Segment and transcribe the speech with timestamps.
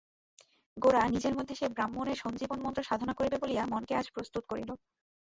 [0.77, 4.69] গোরা নিজের মধ্যে সেই ব্রাহ্মণের সঞ্জীবন-মন্ত্র সাধনা করিবে বলিয়া মনকে আজ প্রস্তুত করিল।